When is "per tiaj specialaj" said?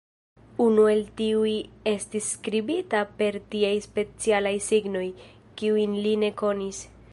3.21-4.57